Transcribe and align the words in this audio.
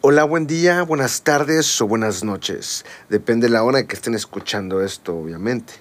Hola, 0.00 0.24
buen 0.24 0.48
día, 0.48 0.82
buenas 0.82 1.22
tardes 1.22 1.80
o 1.80 1.86
buenas 1.86 2.24
noches. 2.24 2.84
Depende 3.08 3.46
de 3.46 3.52
la 3.52 3.62
hora 3.62 3.86
que 3.86 3.94
estén 3.94 4.16
escuchando 4.16 4.82
esto, 4.82 5.16
obviamente. 5.16 5.74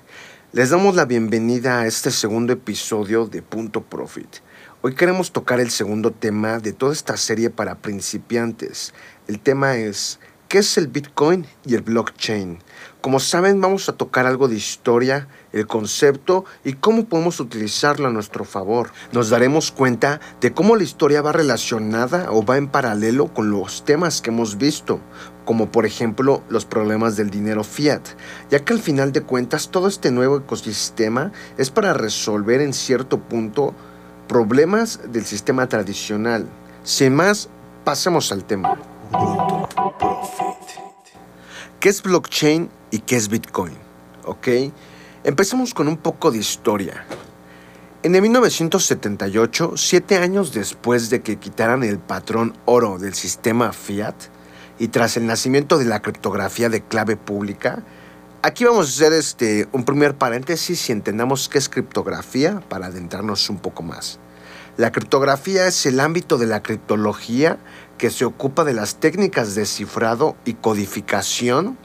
Les 0.52 0.70
damos 0.70 0.96
la 0.96 1.06
bienvenida 1.06 1.80
a 1.80 1.88
este 1.88 2.12
segundo 2.12 2.54
episodio 2.54 3.26
de 3.26 3.42
Punto 3.42 3.82
Profit. 3.82 4.36
Hoy 4.84 4.94
queremos 4.94 5.32
tocar 5.32 5.60
el 5.60 5.72
segundo 5.72 6.12
tema 6.12 6.60
de 6.60 6.74
toda 6.74 6.94
esta 6.94 7.18
serie 7.18 7.50
para 7.50 7.80
principiantes. 7.80 8.94
El 9.28 9.40
tema 9.40 9.78
es 9.78 10.20
¿qué 10.48 10.60
es 10.60 10.78
el 10.78 10.88
Bitcoin 10.88 11.46
y 11.66 11.76
el 11.76 11.82
blockchain? 11.82 12.60
Como 13.02 13.20
saben, 13.20 13.62
vamos 13.62 13.88
a 13.88 13.94
tocar 13.94 14.26
algo 14.26 14.48
de 14.48 14.56
historia, 14.56 15.28
el 15.54 15.68
concepto 15.68 16.46
y 16.64 16.74
cómo 16.74 17.06
podemos 17.06 17.40
utilizarlo 17.40 18.08
a 18.08 18.12
nuestro 18.12 18.46
favor. 18.46 18.92
Nos 19.12 19.30
daremos 19.30 19.72
cuenta 19.72 20.20
de 20.42 20.54
cómo 20.54 20.76
la 20.76 20.84
historia 20.84 21.22
va 21.22 21.32
relacionada 21.32 22.32
o 22.32 22.44
va 22.44 22.58
en 22.58 22.68
paralelo 22.68 23.34
con 23.34 23.52
los 23.52 23.86
temas 23.86 24.22
que 24.22 24.32
hemos 24.32 24.58
visto, 24.58 25.00
como 25.46 25.72
por 25.72 25.86
ejemplo 25.86 26.44
los 26.50 26.66
problemas 26.66 27.16
del 27.16 27.30
dinero 27.30 27.64
fiat, 27.64 28.02
ya 28.50 28.66
que 28.66 28.74
al 28.74 28.80
final 28.80 29.12
de 29.12 29.22
cuentas 29.22 29.70
todo 29.70 29.88
este 29.88 30.12
nuevo 30.12 30.38
ecosistema 30.38 31.32
es 31.58 31.70
para 31.70 31.94
resolver 31.94 32.62
en 32.62 32.74
cierto 32.74 33.20
punto 33.20 33.76
problemas 34.28 35.00
del 35.12 35.26
sistema 35.26 35.68
tradicional. 35.70 36.48
Sin 36.84 37.16
más, 37.16 37.50
pasemos 37.84 38.32
al 38.32 38.44
tema. 38.46 38.76
¿Qué 41.86 41.90
es 41.90 42.02
blockchain 42.02 42.68
y 42.90 42.98
qué 42.98 43.16
es 43.16 43.30
Bitcoin? 43.30 43.76
¿Ok? 44.26 44.48
Empecemos 45.24 45.76
con 45.76 45.88
un 45.88 45.98
poco 45.98 46.32
de 46.32 46.40
historia. 46.40 47.06
En 48.02 48.16
el 48.16 48.24
1978, 48.24 49.74
siete 49.76 50.18
años 50.18 50.52
después 50.52 51.12
de 51.12 51.22
que 51.22 51.36
quitaran 51.36 51.84
el 51.84 52.00
patrón 52.00 52.58
oro 52.66 52.98
del 52.98 53.14
sistema 53.14 53.72
fiat 53.72 54.16
y 54.80 54.88
tras 54.88 55.16
el 55.18 55.28
nacimiento 55.28 55.78
de 55.78 55.86
la 55.86 56.02
criptografía 56.02 56.70
de 56.70 56.82
clave 56.82 57.18
pública, 57.18 57.84
aquí 58.42 58.66
vamos 58.66 58.88
a 58.88 58.90
hacer 58.90 59.14
este, 59.14 59.68
un 59.72 59.86
primer 59.86 60.16
paréntesis 60.16 60.90
y 60.90 60.92
entendamos 60.92 61.50
qué 61.50 61.60
es 61.60 61.70
criptografía 61.70 62.62
para 62.68 62.88
adentrarnos 62.88 63.48
un 63.52 63.60
poco 63.60 63.84
más. 63.84 64.18
La 64.78 64.92
criptografía 64.92 65.68
es 65.68 65.86
el 65.86 66.02
ámbito 66.02 66.38
de 66.38 66.48
la 66.48 66.62
criptología 66.62 67.58
que 67.98 68.10
se 68.10 68.26
ocupa 68.26 68.66
de 68.66 68.74
las 68.74 68.96
técnicas 68.96 69.56
de 69.56 69.66
cifrado 69.66 70.36
y 70.44 70.56
codificación 70.56 71.78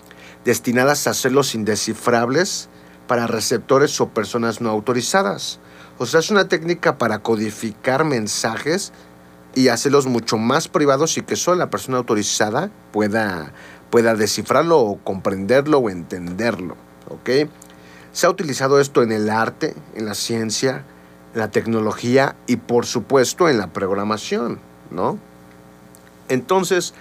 destinadas 0.44 1.06
a 1.06 1.10
hacerlos 1.10 1.54
indescifrables 1.54 2.68
para 3.06 3.28
receptores 3.28 4.00
o 4.00 4.08
personas 4.08 4.60
no 4.60 4.70
autorizadas. 4.70 5.60
O 5.98 6.06
sea, 6.06 6.18
es 6.18 6.30
una 6.30 6.48
técnica 6.48 6.98
para 6.98 7.20
codificar 7.20 8.04
mensajes 8.04 8.92
y 9.54 9.68
hacerlos 9.68 10.06
mucho 10.06 10.36
más 10.36 10.66
privados 10.66 11.16
y 11.16 11.22
que 11.22 11.36
solo 11.36 11.58
la 11.58 11.70
persona 11.70 11.98
autorizada 11.98 12.70
pueda, 12.90 13.52
pueda 13.90 14.16
descifrarlo 14.16 14.80
o 14.80 14.98
comprenderlo 14.98 15.78
o 15.78 15.90
entenderlo. 15.90 16.76
¿ok? 17.08 17.48
Se 18.12 18.26
ha 18.26 18.30
utilizado 18.30 18.80
esto 18.80 19.04
en 19.04 19.12
el 19.12 19.30
arte, 19.30 19.76
en 19.94 20.06
la 20.06 20.14
ciencia, 20.14 20.84
en 20.88 20.89
la 21.34 21.50
tecnología 21.50 22.36
y 22.46 22.56
por 22.56 22.86
supuesto 22.86 23.48
en 23.48 23.58
la 23.58 23.68
programación, 23.68 24.58
¿no? 24.90 25.18
Entonces, 26.28 26.94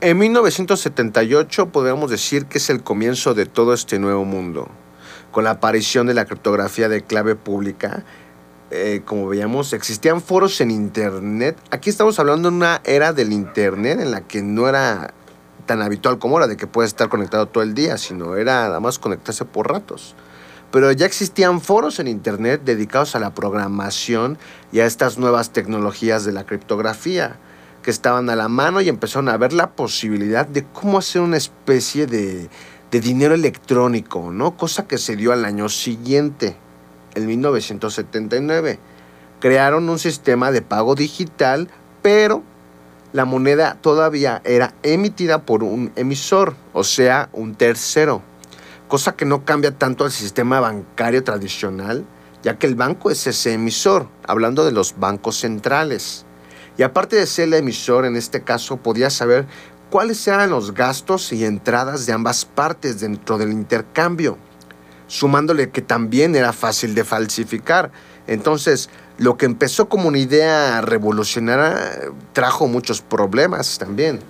en 0.00 0.18
1978 0.18 1.70
podríamos 1.70 2.10
decir 2.10 2.46
que 2.46 2.58
es 2.58 2.70
el 2.70 2.82
comienzo 2.82 3.34
de 3.34 3.46
todo 3.46 3.74
este 3.74 3.98
nuevo 3.98 4.24
mundo. 4.24 4.68
Con 5.32 5.44
la 5.44 5.50
aparición 5.50 6.06
de 6.06 6.14
la 6.14 6.24
criptografía 6.24 6.88
de 6.88 7.02
clave 7.02 7.34
pública, 7.34 8.04
eh, 8.70 9.02
como 9.04 9.28
veíamos, 9.28 9.72
existían 9.72 10.20
foros 10.20 10.60
en 10.60 10.70
Internet. 10.70 11.56
Aquí 11.70 11.90
estamos 11.90 12.18
hablando 12.18 12.50
de 12.50 12.56
una 12.56 12.80
era 12.84 13.12
del 13.12 13.32
Internet 13.32 14.00
en 14.00 14.10
la 14.10 14.22
que 14.22 14.42
no 14.42 14.68
era 14.68 15.12
tan 15.66 15.82
habitual 15.82 16.18
como 16.18 16.36
ahora, 16.36 16.46
de 16.46 16.56
que 16.56 16.66
puedes 16.66 16.90
estar 16.90 17.08
conectado 17.08 17.46
todo 17.46 17.62
el 17.62 17.74
día, 17.74 17.98
sino 17.98 18.36
era 18.36 18.62
nada 18.62 18.80
más 18.80 18.98
conectarse 18.98 19.44
por 19.44 19.70
ratos. 19.70 20.14
Pero 20.70 20.92
ya 20.92 21.06
existían 21.06 21.60
foros 21.60 22.00
en 22.00 22.08
Internet 22.08 22.62
dedicados 22.64 23.14
a 23.14 23.20
la 23.20 23.34
programación 23.34 24.38
y 24.72 24.80
a 24.80 24.86
estas 24.86 25.18
nuevas 25.18 25.50
tecnologías 25.50 26.24
de 26.24 26.32
la 26.32 26.44
criptografía 26.44 27.36
que 27.86 27.92
estaban 27.92 28.28
a 28.30 28.34
la 28.34 28.48
mano 28.48 28.80
y 28.80 28.88
empezaron 28.88 29.28
a 29.28 29.36
ver 29.36 29.52
la 29.52 29.70
posibilidad 29.70 30.44
de 30.44 30.64
cómo 30.64 30.98
hacer 30.98 31.22
una 31.22 31.36
especie 31.36 32.06
de, 32.06 32.50
dinero 32.90 33.34
electrónico, 33.34 34.32
¿no? 34.32 34.56
Cosa 34.56 34.88
que 34.88 34.96
se 34.96 35.16
dio 35.16 35.32
al 35.32 35.44
año 35.44 35.68
siguiente, 35.68 36.56
en 37.14 37.26
1979. 37.26 38.78
Crearon 39.38 39.88
un 39.88 39.98
sistema 39.98 40.50
de 40.50 40.62
pago 40.62 40.94
digital, 40.94 41.68
pero 42.02 42.42
la 43.12 43.24
moneda 43.24 43.76
todavía 43.80 44.42
era 44.44 44.74
emitida 44.82 45.42
por 45.42 45.62
un 45.62 45.92
emisor, 45.94 46.56
o 46.72 46.82
sea, 46.82 47.28
un 47.32 47.54
tercero. 47.54 48.22
Cosa 48.88 49.16
que 49.16 49.24
no 49.24 49.44
cambia 49.44 49.72
tanto 49.72 50.04
al 50.04 50.12
sistema 50.12 50.60
bancario 50.60 51.24
tradicional, 51.24 52.04
ya 52.44 52.56
que 52.56 52.68
el 52.68 52.76
banco 52.76 53.10
es 53.10 53.26
ese 53.26 53.54
emisor, 53.54 54.08
hablando 54.24 54.64
de 54.64 54.70
los 54.70 54.98
bancos 54.98 55.40
centrales. 55.40 56.24
Y 56.78 56.84
aparte 56.84 57.16
de 57.16 57.26
ser 57.26 57.48
el 57.48 57.54
emisor, 57.54 58.04
en 58.04 58.14
este 58.14 58.42
caso, 58.42 58.76
podía 58.76 59.10
saber 59.10 59.46
cuáles 59.90 60.24
eran 60.28 60.50
los 60.50 60.72
gastos 60.72 61.32
y 61.32 61.44
entradas 61.44 62.06
de 62.06 62.12
ambas 62.12 62.44
partes 62.44 63.00
dentro 63.00 63.38
del 63.38 63.50
intercambio, 63.50 64.38
sumándole 65.08 65.70
que 65.70 65.82
también 65.82 66.36
era 66.36 66.52
fácil 66.52 66.94
de 66.94 67.02
falsificar. 67.02 67.90
Entonces, 68.28 68.88
lo 69.18 69.36
que 69.36 69.46
empezó 69.46 69.88
como 69.88 70.06
una 70.06 70.18
idea 70.18 70.80
revolucionaria 70.80 72.12
trajo 72.32 72.68
muchos 72.68 73.00
problemas 73.00 73.78
también. 73.78 74.20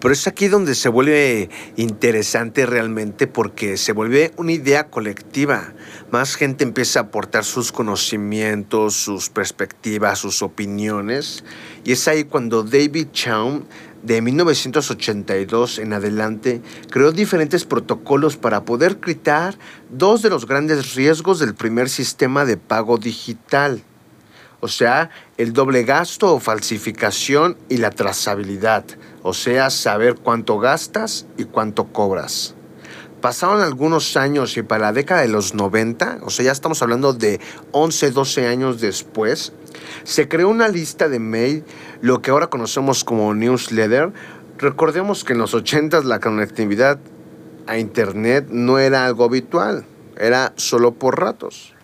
Pero 0.00 0.14
es 0.14 0.26
aquí 0.26 0.48
donde 0.48 0.74
se 0.74 0.88
vuelve 0.88 1.50
interesante 1.76 2.64
realmente 2.64 3.26
porque 3.26 3.76
se 3.76 3.92
vuelve 3.92 4.32
una 4.38 4.52
idea 4.52 4.88
colectiva. 4.88 5.74
Más 6.10 6.36
gente 6.36 6.64
empieza 6.64 7.00
a 7.00 7.02
aportar 7.04 7.44
sus 7.44 7.70
conocimientos, 7.70 8.94
sus 8.94 9.28
perspectivas, 9.28 10.18
sus 10.18 10.40
opiniones. 10.40 11.44
Y 11.84 11.92
es 11.92 12.08
ahí 12.08 12.24
cuando 12.24 12.62
David 12.62 13.08
Chaum, 13.12 13.64
de 14.02 14.22
1982 14.22 15.78
en 15.78 15.92
adelante, 15.92 16.62
creó 16.88 17.12
diferentes 17.12 17.66
protocolos 17.66 18.38
para 18.38 18.64
poder 18.64 19.00
quitar 19.00 19.58
dos 19.90 20.22
de 20.22 20.30
los 20.30 20.46
grandes 20.46 20.94
riesgos 20.94 21.40
del 21.40 21.54
primer 21.54 21.90
sistema 21.90 22.46
de 22.46 22.56
pago 22.56 22.96
digital. 22.96 23.84
O 24.60 24.68
sea, 24.68 25.10
el 25.38 25.52
doble 25.52 25.84
gasto 25.84 26.34
o 26.34 26.40
falsificación 26.40 27.56
y 27.68 27.78
la 27.78 27.90
trazabilidad 27.90 28.84
o 29.22 29.34
sea, 29.34 29.70
saber 29.70 30.16
cuánto 30.16 30.58
gastas 30.58 31.26
y 31.36 31.44
cuánto 31.44 31.86
cobras. 31.88 32.54
Pasaron 33.20 33.60
algunos 33.60 34.16
años 34.16 34.56
y 34.56 34.62
para 34.62 34.86
la 34.86 34.92
década 34.92 35.20
de 35.20 35.28
los 35.28 35.54
90, 35.54 36.20
o 36.22 36.30
sea, 36.30 36.46
ya 36.46 36.52
estamos 36.52 36.80
hablando 36.80 37.12
de 37.12 37.38
11, 37.72 38.12
12 38.12 38.46
años 38.46 38.80
después, 38.80 39.52
se 40.04 40.26
creó 40.26 40.48
una 40.48 40.68
lista 40.68 41.08
de 41.08 41.18
mail, 41.18 41.64
lo 42.00 42.22
que 42.22 42.30
ahora 42.30 42.46
conocemos 42.46 43.04
como 43.04 43.34
newsletter. 43.34 44.12
Recordemos 44.58 45.24
que 45.24 45.34
en 45.34 45.38
los 45.38 45.52
80 45.52 46.00
la 46.04 46.20
conectividad 46.20 46.98
a 47.66 47.78
Internet 47.78 48.46
no 48.48 48.78
era 48.78 49.04
algo 49.04 49.24
habitual, 49.24 49.84
era 50.16 50.54
solo 50.56 50.92
por 50.92 51.20
ratos. 51.20 51.74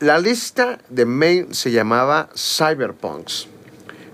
La 0.00 0.18
lista 0.18 0.78
de 0.88 1.04
mail 1.04 1.54
se 1.54 1.70
llamaba 1.70 2.30
Cyberpunks. 2.36 3.48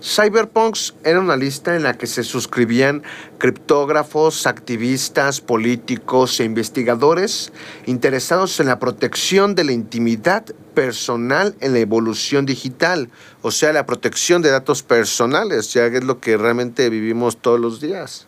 Cyberpunks 0.04 0.94
era 1.02 1.18
una 1.18 1.34
lista 1.34 1.74
en 1.74 1.82
la 1.82 1.94
que 1.96 2.06
se 2.06 2.24
suscribían 2.24 3.02
criptógrafos, 3.38 4.46
activistas, 4.46 5.40
políticos 5.40 6.40
e 6.40 6.44
investigadores 6.44 7.54
interesados 7.86 8.60
en 8.60 8.66
la 8.66 8.78
protección 8.78 9.54
de 9.54 9.64
la 9.64 9.72
intimidad 9.72 10.44
personal 10.74 11.54
en 11.60 11.72
la 11.72 11.78
evolución 11.78 12.44
digital, 12.44 13.08
o 13.40 13.50
sea, 13.50 13.72
la 13.72 13.86
protección 13.86 14.42
de 14.42 14.50
datos 14.50 14.82
personales, 14.82 15.72
ya 15.72 15.90
que 15.90 15.96
es 15.96 16.04
lo 16.04 16.20
que 16.20 16.36
realmente 16.36 16.90
vivimos 16.90 17.38
todos 17.38 17.58
los 17.58 17.80
días. 17.80 18.26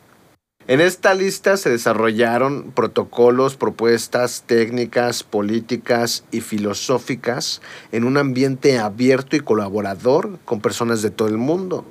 En 0.69 0.81
esta 0.81 1.15
lista 1.15 1.57
se 1.57 1.71
desarrollaron 1.71 2.73
protocolos, 2.73 3.55
propuestas, 3.55 4.43
técnicas, 4.47 5.23
políticas 5.23 6.25
y 6.33 6.41
filosóficas 6.41 7.63
en 7.93 8.03
un 8.03 8.17
ambiente 8.17 8.81
abierto 8.81 9.37
y 9.37 9.41
colaborador 9.41 10.41
con 10.45 10.61
personas 10.61 11.03
de 11.03 11.11
todo 11.11 11.29
el 11.29 11.39
mundo. 11.39 11.85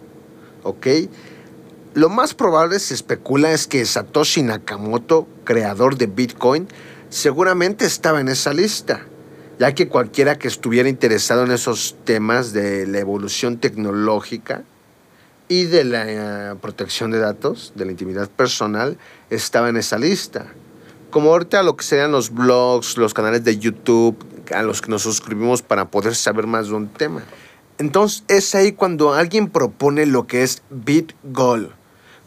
¿Ok? 0.64 0.88
Lo 1.94 2.10
más 2.10 2.34
probable 2.34 2.80
se 2.80 2.96
especula 2.96 3.54
es 3.54 3.66
que 3.66 3.86
Satoshi 3.86 4.44
Nakamoto, 4.44 5.26
creador 5.46 5.96
de 5.96 6.08
Bitcoin, 6.08 6.68
seguramente 7.08 7.86
estaba 7.86 8.20
en 8.20 8.28
esa 8.28 8.52
lista, 8.52 9.06
ya 9.58 9.74
que 9.74 9.88
cualquiera 9.88 10.38
que 10.38 10.50
estuviera 10.50 10.90
interesado 10.90 11.46
en 11.46 11.52
esos 11.52 11.96
temas 12.04 12.52
de 12.52 12.86
la 12.88 13.00
evolución 13.00 13.58
tecnológica, 13.58 14.66
y 15.48 15.66
de 15.66 15.84
la 15.84 16.06
eh, 16.52 16.56
protección 16.62 17.12
de 17.12 17.20
datos, 17.20 17.74
de 17.76 17.86
la 17.86 17.92
intimidad 17.92 18.30
personal, 18.30 18.98
estaba 19.30 19.70
en 19.70 19.78
esa 19.78 19.98
lista. 19.98 20.48
como 21.12 21.30
ahorita 21.30 21.64
lo 21.64 21.78
que 21.78 21.86
serían 21.86 22.12
los 22.12 22.30
blogs, 22.30 22.98
los 22.98 23.14
canales 23.14 23.44
de 23.46 23.58
YouTube, 23.58 24.18
a 24.54 24.64
los 24.64 24.82
que 24.82 24.90
nos 24.90 25.04
suscribimos 25.04 25.62
para 25.62 25.90
poder 25.90 26.14
saber 26.14 26.46
más 26.46 26.68
de 26.68 26.74
un 26.74 26.90
tema. 26.90 27.24
Entonces 27.78 28.24
es 28.28 28.54
ahí 28.56 28.74
cuando 28.74 29.14
alguien 29.14 29.50
propone 29.50 30.06
lo 30.06 30.28
que 30.28 30.44
es 30.44 30.62
BitGoal. 30.70 31.76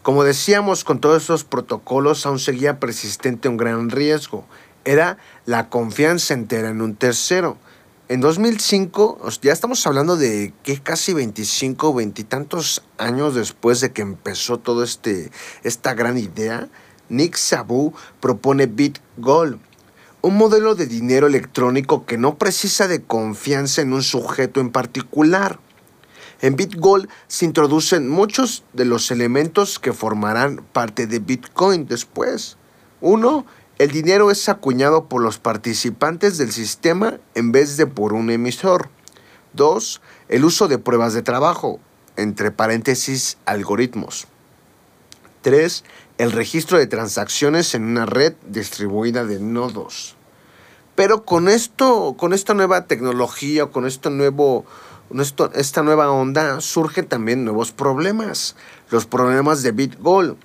Como 0.02 0.24
decíamos, 0.24 0.84
con 0.84 1.00
todos 1.00 1.24
esos 1.24 1.44
protocolos 1.44 2.24
aún 2.24 2.38
seguía 2.38 2.80
persistente 2.80 3.48
un 3.48 3.56
gran 3.56 3.90
riesgo. 3.90 4.46
Era 4.84 5.18
la 5.44 5.68
confianza 5.68 6.32
entera 6.34 6.70
en 6.70 6.80
un 6.80 6.94
tercero. 6.94 7.58
En 8.10 8.22
2005, 8.22 9.18
ya 9.42 9.52
estamos 9.52 9.86
hablando 9.86 10.16
de 10.16 10.54
que 10.62 10.80
casi 10.80 11.12
25, 11.12 11.92
veintitantos 11.92 12.82
años 12.96 13.34
después 13.34 13.82
de 13.82 13.92
que 13.92 14.00
empezó 14.00 14.56
toda 14.58 14.86
este, 14.86 15.30
esta 15.62 15.92
gran 15.92 16.16
idea, 16.16 16.70
Nick 17.10 17.36
Sabu 17.36 17.92
propone 18.20 18.64
BitGoal, 18.64 19.60
un 20.22 20.38
modelo 20.38 20.74
de 20.74 20.86
dinero 20.86 21.26
electrónico 21.26 22.06
que 22.06 22.16
no 22.16 22.38
precisa 22.38 22.88
de 22.88 23.02
confianza 23.02 23.82
en 23.82 23.92
un 23.92 24.02
sujeto 24.02 24.60
en 24.60 24.70
particular. 24.70 25.60
En 26.40 26.56
BitGoal 26.56 27.10
se 27.26 27.44
introducen 27.44 28.08
muchos 28.08 28.64
de 28.72 28.86
los 28.86 29.10
elementos 29.10 29.78
que 29.78 29.92
formarán 29.92 30.64
parte 30.72 31.06
de 31.06 31.18
Bitcoin 31.18 31.86
después. 31.86 32.56
Uno, 33.02 33.44
el 33.78 33.92
dinero 33.92 34.32
es 34.32 34.48
acuñado 34.48 35.04
por 35.04 35.22
los 35.22 35.38
participantes 35.38 36.36
del 36.36 36.50
sistema 36.50 37.18
en 37.36 37.52
vez 37.52 37.76
de 37.76 37.86
por 37.86 38.12
un 38.12 38.28
emisor. 38.30 38.88
2. 39.52 40.00
El 40.28 40.44
uso 40.44 40.66
de 40.66 40.78
pruebas 40.78 41.14
de 41.14 41.22
trabajo, 41.22 41.78
entre 42.16 42.50
paréntesis, 42.50 43.38
algoritmos. 43.46 44.26
3. 45.42 45.84
El 46.18 46.32
registro 46.32 46.76
de 46.76 46.88
transacciones 46.88 47.72
en 47.76 47.84
una 47.84 48.04
red 48.04 48.34
distribuida 48.48 49.24
de 49.24 49.38
nodos. 49.38 50.16
Pero 50.96 51.24
con 51.24 51.48
esto, 51.48 52.16
con 52.18 52.32
esta 52.32 52.54
nueva 52.54 52.86
tecnología, 52.86 53.66
con 53.66 53.86
esta 53.86 54.10
nueva 54.10 54.64
onda, 56.10 56.60
surgen 56.60 57.06
también 57.06 57.44
nuevos 57.44 57.70
problemas. 57.70 58.56
Los 58.90 59.06
problemas 59.06 59.62
de 59.62 59.70
BitGold 59.70 60.36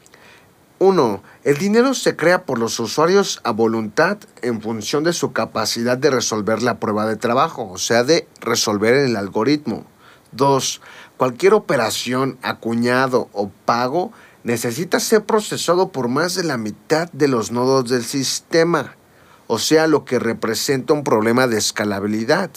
1. 0.83 1.23
El 1.45 1.57
dinero 1.57 1.93
se 1.93 2.17
crea 2.17 2.43
por 2.43 2.59
los 2.59 2.77
usuarios 2.77 3.39
a 3.45 3.51
voluntad 3.51 4.17
en 4.41 4.61
función 4.61 5.05
de 5.05 5.13
su 5.13 5.31
capacidad 5.31 5.97
de 5.97 6.09
resolver 6.09 6.61
la 6.61 6.77
prueba 6.77 7.05
de 7.05 7.15
trabajo, 7.15 7.69
o 7.71 7.77
sea, 7.77 8.03
de 8.03 8.27
resolver 8.41 8.93
el 8.93 9.15
algoritmo. 9.15 9.85
2. 10.33 10.81
Cualquier 11.15 11.53
operación, 11.53 12.37
acuñado 12.41 13.29
o 13.31 13.49
pago 13.49 14.11
necesita 14.43 14.99
ser 14.99 15.23
procesado 15.23 15.93
por 15.93 16.09
más 16.09 16.35
de 16.35 16.43
la 16.43 16.57
mitad 16.57 17.09
de 17.13 17.29
los 17.29 17.51
nodos 17.51 17.89
del 17.89 18.03
sistema, 18.03 18.97
o 19.47 19.59
sea, 19.59 19.87
lo 19.87 20.03
que 20.03 20.19
representa 20.19 20.93
un 20.93 21.05
problema 21.05 21.47
de 21.47 21.59
escalabilidad. 21.59 22.51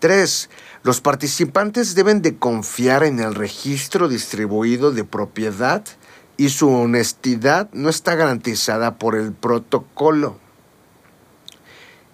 3. 0.00 0.50
Los 0.82 1.00
participantes 1.00 1.94
deben 1.94 2.22
de 2.22 2.38
confiar 2.38 3.04
en 3.04 3.20
el 3.20 3.36
registro 3.36 4.08
distribuido 4.08 4.90
de 4.90 5.04
propiedad 5.04 5.84
y 6.36 6.48
su 6.48 6.68
honestidad 6.70 7.70
no 7.72 7.88
está 7.88 8.14
garantizada 8.14 8.96
por 8.98 9.14
el 9.14 9.32
protocolo. 9.32 10.38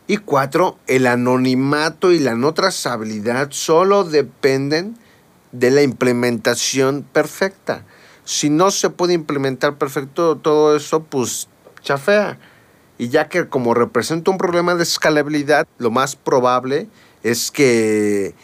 Y 0.07 0.17
cuatro, 0.17 0.79
el 0.87 1.07
anonimato 1.07 2.13
y 2.13 2.19
la 2.19 2.35
no 2.35 2.53
trazabilidad 2.53 3.49
solo 3.53 4.05
dependen 4.05 4.99
de 5.53 5.71
la 5.71 5.83
implementación 5.83 7.05
perfecta. 7.13 7.85
Si 8.25 8.51
no 8.51 8.71
se 8.71 8.91
puede 8.91 9.15
implementar 9.15 9.79
perfecto 9.79 10.37
todo 10.37 10.77
eso, 10.77 11.05
pues 11.05 11.49
chafea. 11.83 12.39
Y 12.99 13.09
ya 13.09 13.29
que 13.29 13.49
como 13.49 13.73
representa 13.73 14.31
un 14.31 14.39
problema 14.39 14.75
de 14.75 14.83
escalabilidad, 14.83 15.67
lo 15.79 15.91
más 15.91 16.17
probable 16.17 16.89
es 17.23 17.51
que 17.51 18.35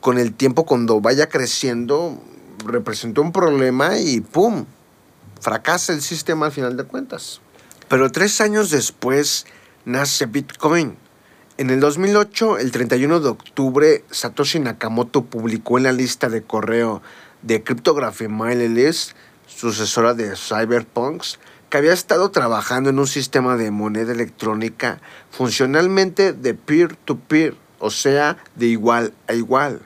con 0.00 0.18
el 0.18 0.34
tiempo 0.34 0.66
cuando 0.66 1.00
vaya 1.00 1.28
creciendo, 1.28 2.22
represente 2.64 3.20
un 3.20 3.32
problema 3.32 3.98
y 3.98 4.20
¡pum! 4.20 4.66
Fracasa 5.40 5.92
el 5.92 6.02
sistema 6.02 6.46
al 6.46 6.52
final 6.52 6.76
de 6.76 6.84
cuentas. 6.84 7.40
Pero 7.88 8.10
tres 8.10 8.40
años 8.40 8.70
después 8.70 9.46
nace 9.84 10.26
Bitcoin. 10.26 10.96
En 11.58 11.70
el 11.70 11.80
2008, 11.80 12.58
el 12.58 12.70
31 12.70 13.20
de 13.20 13.28
octubre, 13.28 14.04
Satoshi 14.10 14.58
Nakamoto 14.58 15.24
publicó 15.24 15.78
en 15.78 15.84
la 15.84 15.92
lista 15.92 16.28
de 16.28 16.42
correo 16.42 17.00
de 17.42 17.62
Cryptography 17.62 18.28
Mailing 18.28 18.74
List, 18.74 19.12
sucesora 19.46 20.12
de 20.12 20.36
Cyberpunks, 20.36 21.38
que 21.70 21.78
había 21.78 21.92
estado 21.92 22.30
trabajando 22.30 22.90
en 22.90 22.98
un 22.98 23.06
sistema 23.06 23.56
de 23.56 23.70
moneda 23.70 24.12
electrónica 24.12 25.00
funcionalmente 25.30 26.32
de 26.32 26.54
peer-to-peer, 26.54 27.54
-peer, 27.54 27.58
o 27.78 27.90
sea, 27.90 28.36
de 28.54 28.66
igual 28.66 29.14
a 29.28 29.34
igual. 29.34 29.85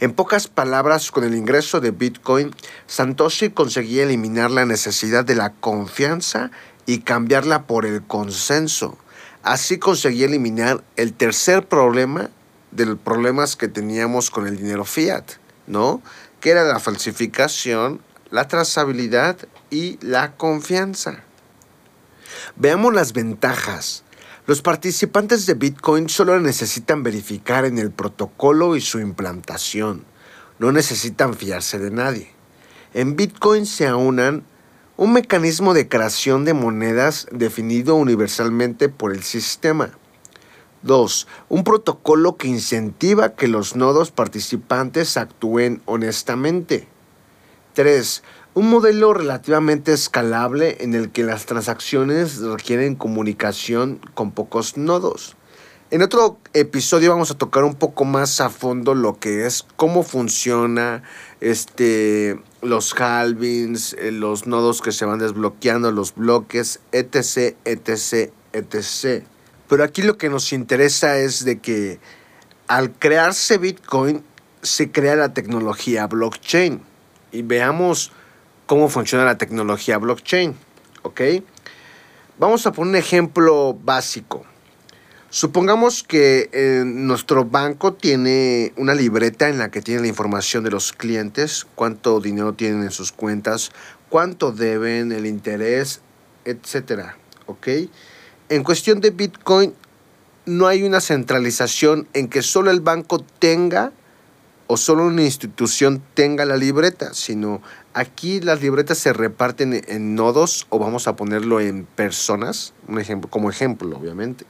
En 0.00 0.12
pocas 0.12 0.48
palabras, 0.48 1.10
con 1.10 1.24
el 1.24 1.34
ingreso 1.34 1.80
de 1.80 1.92
Bitcoin, 1.92 2.54
Satoshi 2.86 3.50
conseguía 3.50 4.02
eliminar 4.02 4.50
la 4.50 4.64
necesidad 4.64 5.24
de 5.24 5.36
la 5.36 5.52
confianza 5.52 6.50
y 6.84 7.00
cambiarla 7.00 7.66
por 7.66 7.86
el 7.86 8.02
consenso. 8.02 8.98
Así 9.42 9.78
conseguía 9.78 10.26
eliminar 10.26 10.82
el 10.96 11.12
tercer 11.12 11.68
problema 11.68 12.30
de 12.72 12.86
los 12.86 12.98
problemas 12.98 13.56
que 13.56 13.68
teníamos 13.68 14.30
con 14.30 14.48
el 14.48 14.56
dinero 14.56 14.84
fiat, 14.84 15.24
¿no? 15.66 16.02
Que 16.40 16.50
era 16.50 16.64
la 16.64 16.80
falsificación, 16.80 18.00
la 18.30 18.48
trazabilidad 18.48 19.36
y 19.70 19.98
la 20.04 20.32
confianza. 20.32 21.22
Veamos 22.56 22.92
las 22.94 23.12
ventajas 23.12 24.03
los 24.46 24.60
participantes 24.60 25.46
de 25.46 25.54
Bitcoin 25.54 26.10
solo 26.10 26.38
necesitan 26.38 27.02
verificar 27.02 27.64
en 27.64 27.78
el 27.78 27.90
protocolo 27.90 28.76
y 28.76 28.82
su 28.82 29.00
implantación. 29.00 30.04
No 30.58 30.70
necesitan 30.70 31.32
fiarse 31.32 31.78
de 31.78 31.90
nadie. 31.90 32.30
En 32.92 33.16
Bitcoin 33.16 33.64
se 33.64 33.86
aunan 33.86 34.44
un 34.98 35.14
mecanismo 35.14 35.72
de 35.72 35.88
creación 35.88 36.44
de 36.44 36.52
monedas 36.52 37.26
definido 37.32 37.94
universalmente 37.94 38.90
por 38.90 39.12
el 39.12 39.22
sistema. 39.22 39.92
2. 40.82 41.26
Un 41.48 41.64
protocolo 41.64 42.36
que 42.36 42.46
incentiva 42.46 43.36
que 43.36 43.48
los 43.48 43.76
nodos 43.76 44.10
participantes 44.10 45.16
actúen 45.16 45.80
honestamente. 45.86 46.86
3 47.72 48.22
un 48.54 48.70
modelo 48.70 49.12
relativamente 49.12 49.92
escalable 49.92 50.76
en 50.80 50.94
el 50.94 51.10
que 51.10 51.24
las 51.24 51.44
transacciones 51.44 52.38
requieren 52.38 52.94
comunicación 52.94 54.00
con 54.14 54.30
pocos 54.30 54.76
nodos. 54.76 55.36
En 55.90 56.02
otro 56.02 56.38
episodio 56.54 57.10
vamos 57.10 57.30
a 57.30 57.38
tocar 57.38 57.64
un 57.64 57.74
poco 57.74 58.04
más 58.04 58.40
a 58.40 58.50
fondo 58.50 58.94
lo 58.94 59.18
que 59.18 59.46
es 59.46 59.66
cómo 59.76 60.02
funciona 60.02 61.02
este 61.40 62.40
los 62.62 62.94
halvings, 62.98 63.94
eh, 63.94 64.10
los 64.10 64.46
nodos 64.46 64.80
que 64.80 64.92
se 64.92 65.04
van 65.04 65.18
desbloqueando, 65.18 65.90
los 65.92 66.14
bloques, 66.14 66.80
etc, 66.92 67.56
etc, 67.64 68.32
etc. 68.52 69.24
Pero 69.68 69.84
aquí 69.84 70.02
lo 70.02 70.16
que 70.16 70.30
nos 70.30 70.52
interesa 70.52 71.18
es 71.18 71.44
de 71.44 71.58
que 71.58 71.98
al 72.66 72.92
crearse 72.92 73.58
Bitcoin 73.58 74.24
se 74.62 74.90
crea 74.90 75.16
la 75.16 75.34
tecnología 75.34 76.06
blockchain 76.06 76.80
y 77.30 77.42
veamos 77.42 78.12
cómo 78.66 78.88
funciona 78.88 79.24
la 79.24 79.38
tecnología 79.38 79.98
blockchain. 79.98 80.54
¿Ok? 81.02 81.20
Vamos 82.38 82.66
a 82.66 82.72
poner 82.72 82.90
un 82.90 82.96
ejemplo 82.96 83.74
básico. 83.74 84.44
Supongamos 85.30 86.04
que 86.04 86.48
eh, 86.52 86.84
nuestro 86.86 87.44
banco 87.44 87.94
tiene 87.94 88.72
una 88.76 88.94
libreta 88.94 89.48
en 89.48 89.58
la 89.58 89.70
que 89.70 89.82
tiene 89.82 90.02
la 90.02 90.06
información 90.06 90.62
de 90.62 90.70
los 90.70 90.92
clientes, 90.92 91.66
cuánto 91.74 92.20
dinero 92.20 92.52
tienen 92.52 92.84
en 92.84 92.92
sus 92.92 93.10
cuentas, 93.10 93.72
cuánto 94.08 94.52
deben, 94.52 95.10
el 95.10 95.26
interés, 95.26 96.02
etcétera. 96.44 97.16
¿Ok? 97.46 97.66
En 98.48 98.62
cuestión 98.62 99.00
de 99.00 99.10
Bitcoin, 99.10 99.74
no 100.46 100.66
hay 100.66 100.84
una 100.84 101.00
centralización 101.00 102.06
en 102.12 102.28
que 102.28 102.42
solo 102.42 102.70
el 102.70 102.80
banco 102.80 103.18
tenga 103.18 103.92
o 104.66 104.76
solo 104.76 105.06
una 105.06 105.22
institución 105.22 106.02
tenga 106.14 106.44
la 106.44 106.56
libreta, 106.56 107.12
sino 107.14 107.60
aquí 107.92 108.40
las 108.40 108.62
libretas 108.62 108.98
se 108.98 109.12
reparten 109.12 109.82
en 109.86 110.14
nodos 110.14 110.66
o 110.70 110.78
vamos 110.78 111.06
a 111.06 111.16
ponerlo 111.16 111.60
en 111.60 111.84
personas, 111.84 112.72
un 112.88 112.98
ejemplo, 112.98 113.28
como 113.30 113.50
ejemplo, 113.50 113.96
obviamente. 113.96 114.46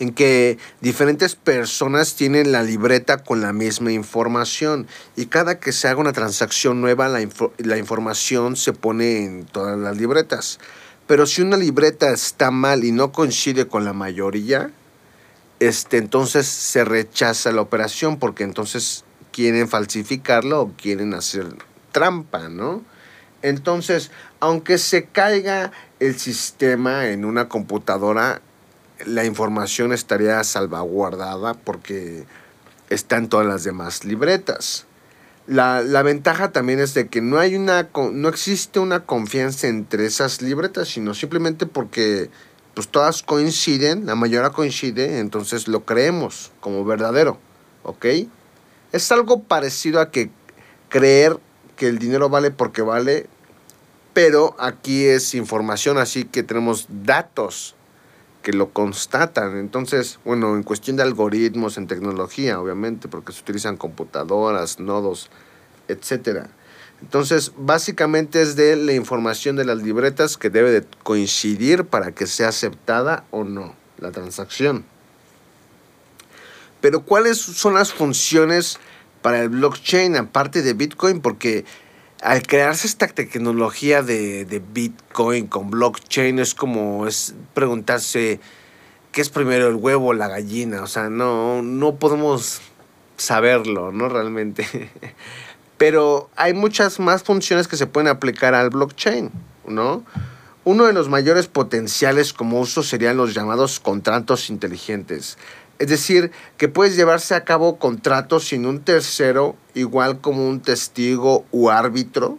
En 0.00 0.12
que 0.12 0.58
diferentes 0.80 1.36
personas 1.36 2.16
tienen 2.16 2.50
la 2.50 2.64
libreta 2.64 3.18
con 3.18 3.40
la 3.40 3.52
misma 3.52 3.92
información 3.92 4.88
y 5.14 5.26
cada 5.26 5.60
que 5.60 5.70
se 5.70 5.86
haga 5.86 6.00
una 6.00 6.12
transacción 6.12 6.80
nueva 6.80 7.06
la, 7.06 7.24
la 7.58 7.78
información 7.78 8.56
se 8.56 8.72
pone 8.72 9.24
en 9.24 9.44
todas 9.44 9.78
las 9.78 9.96
libretas. 9.96 10.58
Pero 11.06 11.26
si 11.26 11.42
una 11.42 11.56
libreta 11.56 12.10
está 12.10 12.50
mal 12.50 12.82
y 12.82 12.90
no 12.90 13.12
coincide 13.12 13.68
con 13.68 13.84
la 13.84 13.92
mayoría, 13.92 14.72
este, 15.60 15.98
entonces 15.98 16.46
se 16.46 16.84
rechaza 16.84 17.52
la 17.52 17.60
operación 17.60 18.18
porque 18.18 18.44
entonces 18.44 19.04
quieren 19.32 19.68
falsificarlo 19.68 20.60
o 20.60 20.72
quieren 20.72 21.14
hacer 21.14 21.46
trampa, 21.92 22.48
¿no? 22.48 22.82
Entonces, 23.42 24.10
aunque 24.40 24.78
se 24.78 25.04
caiga 25.06 25.70
el 26.00 26.18
sistema 26.18 27.08
en 27.08 27.24
una 27.24 27.48
computadora, 27.48 28.40
la 29.04 29.24
información 29.24 29.92
estaría 29.92 30.42
salvaguardada 30.44 31.54
porque 31.54 32.24
está 32.90 33.16
en 33.16 33.28
todas 33.28 33.46
las 33.46 33.64
demás 33.64 34.04
libretas. 34.04 34.86
La, 35.46 35.82
ventaja 36.02 36.52
también 36.52 36.80
es 36.80 36.94
de 36.94 37.08
que 37.08 37.20
no 37.20 37.38
hay 37.38 37.54
una 37.54 37.90
no 38.12 38.28
existe 38.28 38.80
una 38.80 39.00
confianza 39.00 39.66
entre 39.66 40.06
esas 40.06 40.40
libretas, 40.40 40.88
sino 40.88 41.12
simplemente 41.12 41.66
porque 41.66 42.30
pues 42.74 42.88
todas 42.88 43.22
coinciden, 43.22 44.06
la 44.06 44.14
mayoría 44.14 44.50
coincide, 44.50 45.20
entonces 45.20 45.68
lo 45.68 45.84
creemos 45.84 46.52
como 46.60 46.84
verdadero, 46.84 47.38
¿ok? 47.84 48.06
Es 48.92 49.10
algo 49.12 49.42
parecido 49.42 50.00
a 50.00 50.10
que 50.10 50.30
creer 50.88 51.38
que 51.76 51.88
el 51.88 51.98
dinero 51.98 52.28
vale 52.28 52.50
porque 52.50 52.82
vale, 52.82 53.26
pero 54.12 54.56
aquí 54.58 55.04
es 55.04 55.34
información, 55.34 55.98
así 55.98 56.24
que 56.24 56.42
tenemos 56.42 56.86
datos 56.88 57.74
que 58.42 58.52
lo 58.52 58.70
constatan. 58.70 59.58
Entonces, 59.58 60.20
bueno, 60.24 60.54
en 60.54 60.62
cuestión 60.62 60.96
de 60.96 61.02
algoritmos, 61.02 61.78
en 61.78 61.88
tecnología, 61.88 62.60
obviamente, 62.60 63.08
porque 63.08 63.32
se 63.32 63.40
utilizan 63.40 63.76
computadoras, 63.76 64.78
nodos, 64.78 65.30
etcétera. 65.88 66.48
Entonces, 67.04 67.52
básicamente 67.58 68.40
es 68.40 68.56
de 68.56 68.76
la 68.76 68.94
información 68.94 69.56
de 69.56 69.66
las 69.66 69.82
libretas 69.82 70.38
que 70.38 70.48
debe 70.48 70.70
de 70.70 70.86
coincidir 71.02 71.84
para 71.84 72.12
que 72.12 72.26
sea 72.26 72.48
aceptada 72.48 73.24
o 73.30 73.44
no 73.44 73.74
la 73.98 74.10
transacción. 74.10 74.86
Pero 76.80 77.02
¿cuáles 77.02 77.36
son 77.36 77.74
las 77.74 77.92
funciones 77.92 78.78
para 79.20 79.42
el 79.42 79.50
blockchain 79.50 80.16
aparte 80.16 80.62
de 80.62 80.72
Bitcoin? 80.72 81.20
Porque 81.20 81.66
al 82.22 82.42
crearse 82.46 82.86
esta 82.86 83.06
tecnología 83.06 84.02
de, 84.02 84.46
de, 84.46 84.60
Bitcoin 84.60 85.46
con 85.46 85.68
blockchain 85.70 86.38
es 86.38 86.54
como 86.54 87.06
es 87.06 87.34
preguntarse 87.52 88.40
qué 89.12 89.20
es 89.20 89.28
primero 89.28 89.68
el 89.68 89.74
huevo 89.74 90.06
o 90.06 90.14
la 90.14 90.28
gallina. 90.28 90.82
O 90.82 90.86
sea, 90.86 91.10
no, 91.10 91.60
no 91.60 91.96
podemos 91.96 92.62
saberlo, 93.18 93.92
¿no? 93.92 94.08
Realmente. 94.08 94.66
Pero 95.86 96.30
hay 96.34 96.54
muchas 96.54 96.98
más 96.98 97.24
funciones 97.24 97.68
que 97.68 97.76
se 97.76 97.86
pueden 97.86 98.08
aplicar 98.08 98.54
al 98.54 98.70
blockchain, 98.70 99.30
¿no? 99.66 100.02
Uno 100.64 100.86
de 100.86 100.94
los 100.94 101.10
mayores 101.10 101.46
potenciales 101.46 102.32
como 102.32 102.58
uso 102.58 102.82
serían 102.82 103.18
los 103.18 103.34
llamados 103.34 103.80
contratos 103.80 104.48
inteligentes. 104.48 105.36
Es 105.78 105.88
decir, 105.88 106.32
que 106.56 106.68
puedes 106.68 106.96
llevarse 106.96 107.34
a 107.34 107.44
cabo 107.44 107.78
contratos 107.78 108.48
sin 108.48 108.64
un 108.64 108.80
tercero, 108.80 109.56
igual 109.74 110.22
como 110.22 110.48
un 110.48 110.62
testigo 110.62 111.44
u 111.50 111.68
árbitro, 111.68 112.38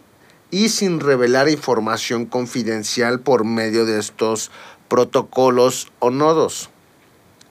y 0.50 0.70
sin 0.70 1.00
revelar 1.00 1.48
información 1.48 2.26
confidencial 2.26 3.20
por 3.20 3.46
medio 3.46 3.86
de 3.86 4.00
estos 4.00 4.50
protocolos 4.88 5.92
o 6.00 6.10
nodos. 6.10 6.72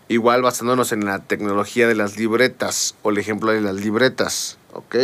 Igual 0.08 0.42
basándonos 0.42 0.90
en 0.90 1.04
la 1.04 1.20
tecnología 1.20 1.86
de 1.86 1.94
las 1.94 2.18
libretas 2.18 2.96
o 3.04 3.10
el 3.10 3.18
ejemplo 3.18 3.52
de 3.52 3.60
las 3.60 3.76
libretas, 3.76 4.58
¿ok? 4.72 4.96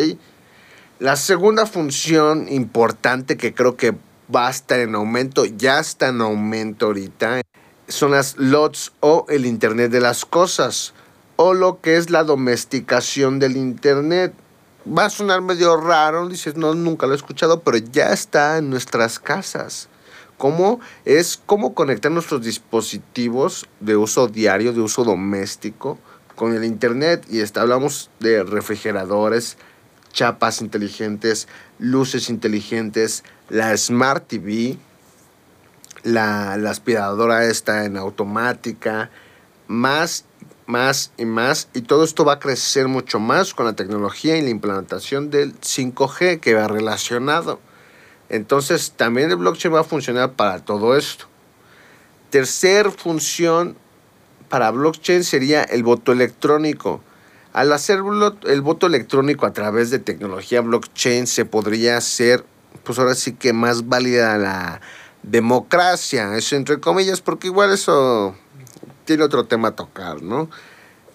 La 1.00 1.16
segunda 1.16 1.64
función 1.64 2.46
importante 2.50 3.38
que 3.38 3.54
creo 3.54 3.74
que 3.74 3.96
va 4.34 4.48
a 4.48 4.50
estar 4.50 4.80
en 4.80 4.94
aumento, 4.94 5.46
ya 5.46 5.80
está 5.80 6.08
en 6.08 6.20
aumento 6.20 6.84
ahorita, 6.84 7.40
son 7.88 8.10
las 8.10 8.36
LOTs 8.36 8.92
o 9.00 9.24
el 9.30 9.46
Internet 9.46 9.90
de 9.92 10.00
las 10.00 10.26
Cosas, 10.26 10.92
o 11.36 11.54
lo 11.54 11.80
que 11.80 11.96
es 11.96 12.10
la 12.10 12.22
domesticación 12.22 13.38
del 13.38 13.56
Internet. 13.56 14.34
Va 14.86 15.06
a 15.06 15.10
sonar 15.10 15.40
medio 15.40 15.74
raro, 15.78 16.28
dices, 16.28 16.56
no, 16.56 16.74
nunca 16.74 17.06
lo 17.06 17.14
he 17.14 17.16
escuchado, 17.16 17.60
pero 17.60 17.78
ya 17.78 18.12
está 18.12 18.58
en 18.58 18.68
nuestras 18.68 19.18
casas. 19.18 19.88
¿Cómo 20.36 20.80
es 21.06 21.40
cómo 21.46 21.72
conectar 21.72 22.12
nuestros 22.12 22.42
dispositivos 22.42 23.66
de 23.80 23.96
uso 23.96 24.28
diario, 24.28 24.74
de 24.74 24.82
uso 24.82 25.02
doméstico, 25.04 25.98
con 26.34 26.54
el 26.54 26.62
Internet? 26.62 27.24
Y 27.30 27.40
está, 27.40 27.62
hablamos 27.62 28.10
de 28.20 28.42
refrigeradores, 28.42 29.56
chapas 30.12 30.60
inteligentes, 30.60 31.48
luces 31.78 32.30
inteligentes, 32.30 33.24
la 33.48 33.76
Smart 33.76 34.26
TV, 34.26 34.78
la, 36.02 36.54
aspiradora 36.54 37.44
está 37.46 37.84
en 37.84 37.96
automática, 37.96 39.10
más, 39.66 40.24
más 40.66 41.12
y 41.16 41.24
más. 41.24 41.68
Y 41.74 41.82
todo 41.82 42.04
esto 42.04 42.24
va 42.24 42.34
a 42.34 42.38
crecer 42.38 42.88
mucho 42.88 43.18
más 43.18 43.54
con 43.54 43.66
la 43.66 43.74
tecnología 43.74 44.36
y 44.36 44.42
la 44.42 44.50
implantación 44.50 45.30
del 45.30 45.58
5G 45.60 46.40
que 46.40 46.54
va 46.54 46.68
relacionado. 46.68 47.60
Entonces 48.28 48.92
también 48.92 49.30
el 49.30 49.36
blockchain 49.36 49.74
va 49.74 49.80
a 49.80 49.84
funcionar 49.84 50.32
para 50.32 50.64
todo 50.64 50.96
esto. 50.96 51.26
Tercer 52.30 52.92
función 52.92 53.76
para 54.48 54.70
blockchain 54.70 55.24
sería 55.24 55.62
el 55.62 55.82
voto 55.82 56.12
electrónico. 56.12 57.00
Al 57.52 57.72
hacer 57.72 58.00
el 58.46 58.60
voto 58.60 58.86
electrónico 58.86 59.46
a 59.46 59.52
través 59.52 59.90
de 59.90 59.98
tecnología 59.98 60.60
blockchain 60.60 61.26
se 61.26 61.44
podría 61.44 61.96
hacer, 61.96 62.44
pues 62.84 62.98
ahora 62.98 63.14
sí 63.14 63.32
que 63.32 63.52
más 63.52 63.88
válida 63.88 64.38
la, 64.38 64.80
democracia, 65.22 66.36
eso 66.36 66.56
entre 66.56 66.80
comillas, 66.80 67.20
porque 67.20 67.48
igual 67.48 67.72
eso 67.72 68.34
tiene 69.04 69.24
otro 69.24 69.44
tema 69.44 69.68
a 69.68 69.76
tocar, 69.76 70.22
¿no? 70.22 70.50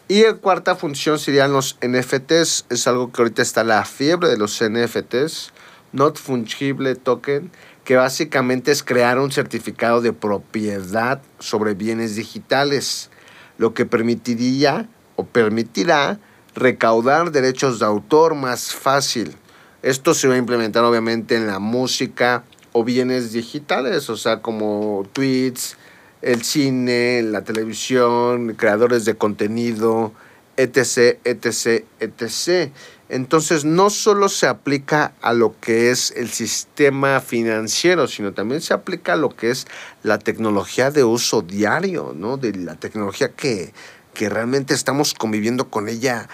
Y 0.07 0.23
la 0.23 0.35
cuarta 0.35 0.75
función 0.75 1.17
serían 1.17 1.51
los 1.51 1.77
NFTs, 1.81 2.65
es 2.69 2.87
algo 2.87 3.11
que 3.11 3.21
ahorita 3.21 3.41
está 3.41 3.63
la 3.63 3.83
fiebre 3.85 4.29
de 4.29 4.37
los 4.37 4.61
NFTs, 4.63 5.51
Not 5.93 6.19
Fungible 6.19 6.95
Token, 6.95 7.51
que 7.83 7.95
básicamente 7.95 8.71
es 8.71 8.83
crear 8.83 9.17
un 9.17 9.31
certificado 9.31 10.01
de 10.01 10.13
propiedad 10.13 11.21
sobre 11.39 11.73
bienes 11.73 12.15
digitales, 12.15 13.09
lo 13.57 13.73
que 13.73 13.85
permitiría 13.85 14.87
o 15.15 15.25
permitirá 15.25 16.19
recaudar 16.55 17.31
derechos 17.31 17.79
de 17.79 17.85
autor 17.85 18.35
más 18.35 18.73
fácil. 18.73 19.35
Esto 19.81 20.13
se 20.13 20.27
va 20.27 20.35
a 20.35 20.37
implementar 20.37 20.83
obviamente 20.83 21.35
en 21.35 21.47
la 21.47 21.59
música, 21.59 22.43
o 22.77 22.83
bienes 22.83 23.31
digitales, 23.31 24.09
o 24.09 24.17
sea, 24.17 24.41
como 24.41 25.07
tweets, 25.13 25.77
el 26.21 26.43
cine, 26.43 27.21
la 27.21 27.41
televisión, 27.41 28.53
creadores 28.57 29.05
de 29.05 29.15
contenido, 29.15 30.11
etc., 30.57 31.19
etc., 31.23 31.85
etc. 32.01 32.73
Entonces, 33.07 33.63
no 33.63 33.89
solo 33.89 34.27
se 34.27 34.47
aplica 34.47 35.13
a 35.21 35.31
lo 35.31 35.57
que 35.61 35.89
es 35.89 36.11
el 36.17 36.29
sistema 36.29 37.21
financiero, 37.21 38.07
sino 38.07 38.33
también 38.33 38.59
se 38.59 38.73
aplica 38.73 39.13
a 39.13 39.15
lo 39.15 39.29
que 39.29 39.51
es 39.51 39.67
la 40.03 40.19
tecnología 40.19 40.91
de 40.91 41.05
uso 41.05 41.43
diario, 41.43 42.13
¿no? 42.13 42.35
De 42.35 42.53
la 42.55 42.75
tecnología 42.75 43.29
que, 43.29 43.73
que 44.15 44.27
realmente 44.29 44.73
estamos 44.73 45.13
conviviendo 45.13 45.69
con 45.69 45.87
ella 45.87 46.27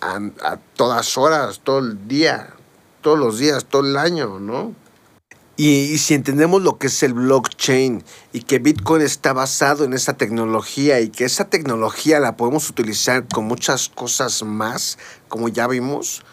a, 0.00 0.20
a 0.44 0.58
todas 0.76 1.18
horas, 1.18 1.60
todo 1.64 1.80
el 1.80 2.06
día, 2.06 2.54
todos 3.00 3.18
los 3.18 3.38
días, 3.38 3.64
todo 3.64 3.84
el 3.84 3.96
año, 3.96 4.38
¿no? 4.38 4.72
Y, 5.56 5.98
si 5.98 6.14
entendemos 6.14 6.62
lo 6.62 6.78
que 6.78 6.86
es 6.86 7.02
el 7.02 7.12
blockchain 7.12 8.02
y 8.32 8.40
que 8.40 8.58
Bitcoin 8.58 9.02
está 9.02 9.34
basado 9.34 9.84
en 9.84 9.92
esa 9.92 10.14
tecnología 10.14 11.00
y 11.00 11.10
que 11.10 11.24
esa 11.24 11.50
tecnología 11.50 12.20
la 12.20 12.36
podemos 12.36 12.70
utilizar 12.70 13.28
con 13.28 13.44
muchas 13.44 13.90
cosas 13.90 14.42
más, 14.42 14.98
como 15.28 15.50
ya 15.50 15.68
vimos, 15.68 16.24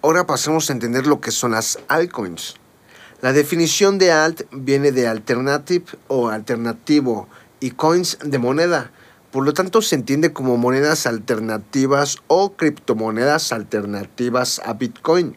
ahora 0.00 0.26
pasemos 0.26 0.70
a 0.70 0.72
entender 0.72 1.06
lo 1.06 1.20
que 1.20 1.30
son 1.30 1.50
las 1.50 1.78
altcoins. 1.88 2.54
La 3.20 3.34
definición 3.34 3.98
de 3.98 4.12
alt 4.12 4.42
viene 4.50 4.92
de 4.92 5.08
alternative 5.08 5.84
o 6.06 6.28
alternativo 6.28 7.28
y 7.60 7.72
coins 7.72 8.16
de 8.24 8.38
moneda. 8.38 8.92
Por 9.30 9.44
lo 9.44 9.52
tanto, 9.52 9.82
se 9.82 9.94
entiende 9.94 10.32
como 10.32 10.56
monedas 10.56 11.06
alternativas 11.06 12.18
o 12.28 12.52
criptomonedas 12.54 13.52
alternativas 13.52 14.60
a 14.64 14.72
Bitcoin 14.74 15.36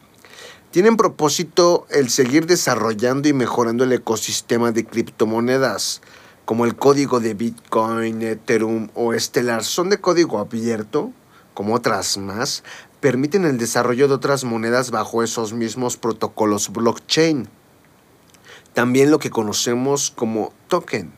tienen 0.72 0.96
propósito 0.96 1.86
el 1.90 2.10
seguir 2.10 2.46
desarrollando 2.46 3.28
y 3.28 3.34
mejorando 3.34 3.84
el 3.84 3.92
ecosistema 3.92 4.72
de 4.72 4.86
criptomonedas, 4.86 6.02
como 6.46 6.64
el 6.64 6.78
código 6.78 7.20
de 7.20 7.34
Bitcoin, 7.34 8.22
Ethereum 8.22 8.88
o 8.94 9.14
Stellar. 9.14 9.66
Son 9.66 9.90
de 9.90 10.00
código 10.00 10.40
abierto, 10.40 11.12
como 11.54 11.76
otras 11.76 12.18
más, 12.18 12.64
permiten 13.02 13.44
el 13.44 13.58
desarrollo 13.58 14.08
de 14.08 14.14
otras 14.14 14.46
monedas 14.46 14.92
bajo 14.92 15.24
esos 15.24 15.52
mismos 15.52 15.98
protocolos 15.98 16.72
blockchain. 16.72 17.50
También 18.74 19.12
lo 19.12 19.20
que 19.20 19.30
conocemos 19.30 20.10
como 20.10 20.54
token. 20.70 21.12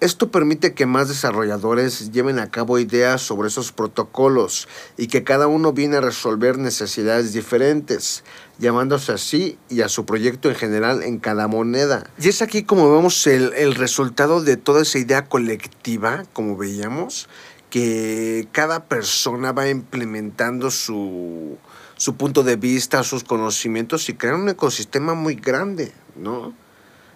Esto 0.00 0.30
permite 0.30 0.72
que 0.72 0.86
más 0.86 1.08
desarrolladores 1.08 2.10
lleven 2.10 2.38
a 2.38 2.50
cabo 2.50 2.78
ideas 2.78 3.20
sobre 3.20 3.48
esos 3.48 3.70
protocolos 3.70 4.66
y 4.96 5.08
que 5.08 5.24
cada 5.24 5.46
uno 5.46 5.74
viene 5.74 5.98
a 5.98 6.00
resolver 6.00 6.56
necesidades 6.56 7.34
diferentes, 7.34 8.24
llamándose 8.58 9.12
así 9.12 9.58
y 9.68 9.82
a 9.82 9.90
su 9.90 10.06
proyecto 10.06 10.48
en 10.48 10.54
general 10.54 11.02
en 11.02 11.18
cada 11.18 11.48
moneda. 11.48 12.08
Y 12.18 12.30
es 12.30 12.40
aquí 12.40 12.62
como 12.62 12.90
vemos 12.90 13.26
el, 13.26 13.74
resultado 13.74 14.42
de 14.42 14.56
toda 14.56 14.80
esa 14.80 14.98
idea 14.98 15.26
colectiva, 15.26 16.24
como 16.32 16.56
veíamos, 16.56 17.28
que 17.68 18.48
cada 18.52 18.84
persona 18.84 19.52
va 19.52 19.68
implementando 19.68 20.70
su, 20.70 21.58
su 21.98 22.14
punto 22.14 22.42
de 22.42 22.56
vista, 22.56 23.04
sus 23.04 23.22
conocimientos 23.22 24.08
y 24.08 24.14
crear 24.14 24.36
un 24.36 24.48
ecosistema 24.48 25.12
muy 25.12 25.34
grande, 25.34 25.92
¿no? 26.16 26.54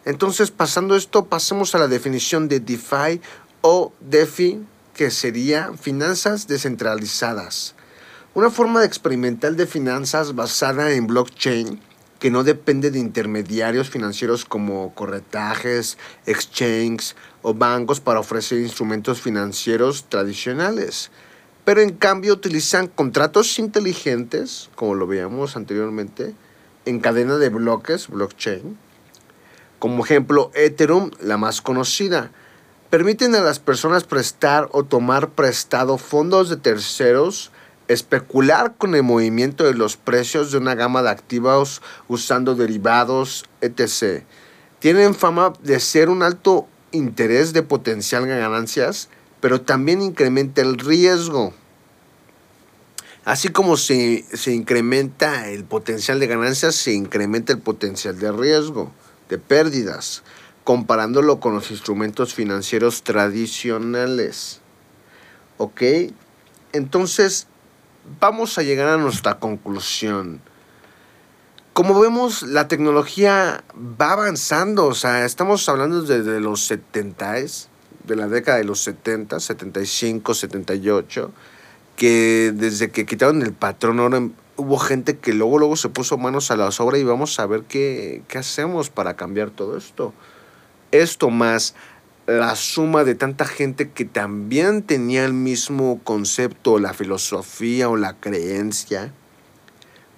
Entonces, 0.05 0.51
pasando 0.51 0.97
esto, 0.97 1.27
pasemos 1.27 1.75
a 1.75 1.79
la 1.79 1.89
definición 1.89 2.49
de 2.49 2.61
DeFi 2.61 3.21
o 3.63 3.93
DeFi, 4.01 4.65
que 4.95 5.11
sería 5.11 5.73
finanzas 5.81 6.47
descentralizadas. 6.47 7.75
Una 8.35 8.51
forma 8.51 8.85
experimental 8.85 9.57
de 9.57 9.67
finanzas 9.67 10.35
basada 10.35 10.93
en 10.93 11.07
blockchain 11.07 11.81
que 12.25 12.31
no 12.31 12.43
depende 12.43 12.91
de 12.91 12.99
intermediarios 12.99 13.91
financieros 13.91 14.47
como 14.47 14.95
corretajes, 14.95 15.99
exchanges 16.25 17.17
o 17.43 17.53
bancos 17.53 18.01
para 18.01 18.21
ofrecer 18.21 18.61
instrumentos 18.61 19.21
financieros 19.21 20.07
tradicionales. 20.09 21.11
Pero 21.67 21.83
en 21.83 21.91
cambio 21.91 22.33
utilizan 22.33 22.89
contratos 22.89 23.59
inteligentes, 23.59 24.71
como 24.75 24.95
lo 24.95 25.07
veíamos 25.07 25.55
anteriormente, 25.57 26.35
en 26.87 27.01
cadena 27.01 27.37
de 27.37 27.51
bloques, 27.51 28.09
blockchain. 28.09 28.79
Como 29.85 30.03
ejemplo, 30.03 30.51
Ethereum, 30.55 31.11
la 31.21 31.37
más 31.37 31.61
conocida. 31.61 32.31
Permiten 32.89 33.35
a 33.35 33.43
las 33.43 33.59
personas 33.59 34.05
prestar 34.05 34.71
o 34.73 34.85
tomar 34.85 35.33
prestado 35.33 35.99
fondos 35.99 36.49
de 36.49 36.57
terceros, 36.57 37.51
especular 37.87 38.77
con 38.79 38.95
el 38.95 39.03
movimiento 39.03 39.65
de 39.65 39.75
los 39.75 39.99
precios 39.99 40.51
de 40.51 40.57
una 40.57 40.75
gama 40.75 41.03
de 41.03 41.11
activos 41.11 41.83
usando 42.09 42.55
derivados, 42.55 43.45
etc. 43.61 44.25
Tienen 44.79 45.15
fama 45.15 45.53
de 45.63 45.79
ser 45.81 46.09
un 46.09 46.23
alto 46.23 46.67
interés 46.91 47.53
de 47.53 47.63
potencial 47.63 48.27
ganancias, 48.27 49.11
pero 49.41 49.61
también 49.61 50.01
incrementa 50.01 50.63
el 50.63 50.79
riesgo. 50.79 51.53
Así 53.27 53.51
como 53.51 53.77
se, 53.77 54.25
se, 54.33 54.55
incrementa 54.55 55.51
el 55.51 55.65
potencial 55.65 56.21
de 56.21 56.27
ganancias, 56.27 56.75
se 56.75 56.95
incrementa 56.95 57.53
el 57.53 57.59
potencial 57.59 58.19
de 58.19 58.33
riesgo, 58.33 58.91
de 59.29 59.39
pérdidas, 59.39 60.23
comparándolo 60.65 61.41
con 61.41 61.55
los 61.55 61.71
instrumentos 61.71 62.35
financieros 62.35 63.03
tradicionales. 63.03 64.61
¿Ok? 65.59 65.83
Entonces, 66.73 67.47
vamos 68.21 68.59
a 68.59 68.63
llegar 68.63 68.89
a 68.89 68.97
nuestra 68.97 69.39
conclusión. 69.39 70.41
Como 71.73 71.99
vemos, 72.01 72.43
la 72.43 72.69
tecnología 72.69 73.65
va 74.01 74.13
avanzando, 74.13 74.87
o 74.87 74.95
sea, 74.95 75.25
estamos 75.25 75.69
hablando 75.69 76.03
desde 76.03 76.41
los 76.41 76.65
70 76.67 77.35
de 78.05 78.17
la 78.17 78.29
década 78.29 78.59
de 78.59 78.65
los 78.65 78.81
70, 78.81 79.41
75, 79.41 80.35
78 80.35 81.33
que 81.97 82.53
desde 82.55 82.91
que 82.91 83.07
quitaron 83.07 83.43
el 83.43 83.53
patrón 83.53 84.01
ahora 84.01 84.29
hubo 84.57 84.79
gente 84.79 85.19
que 85.19 85.33
luego 85.33 85.59
luego 85.59 85.77
se 85.77 85.89
puso 85.89 86.19
manos 86.19 86.51
a 86.51 86.57
la 86.57 86.69
obra 86.79 86.99
y 86.99 87.05
vamos 87.05 87.39
a 87.41 87.47
ver 87.47 87.63
qué, 87.63 88.23
qué 88.29 88.39
hacemos 88.39 88.91
para 88.91 89.15
cambiar 89.15 89.51
todo 89.51 89.77
esto. 89.77 90.13
Esto 90.91 91.31
más 91.31 91.75
la 92.27 92.57
suma 92.57 93.05
de 93.05 93.15
tanta 93.15 93.45
gente 93.45 93.91
que 93.91 94.05
también 94.05 94.83
tenía 94.83 95.25
el 95.25 95.35
mismo 95.35 96.01
concepto, 96.05 96.79
la 96.79 96.95
filosofía 96.95 97.89
o 97.89 97.97
la 97.97 98.15
creencia, 98.15 99.13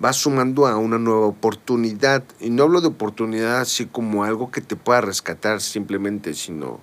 va 0.03 0.13
sumando 0.13 0.67
a 0.67 0.77
una 0.77 0.99
nueva 0.99 1.27
oportunidad. 1.27 2.23
Y 2.39 2.51
no 2.51 2.65
hablo 2.65 2.81
de 2.81 2.89
oportunidad 2.89 3.61
así 3.61 3.87
como 3.87 4.25
algo 4.25 4.51
que 4.51 4.61
te 4.61 4.77
pueda 4.77 5.01
rescatar 5.01 5.61
simplemente, 5.61 6.35
sino 6.35 6.81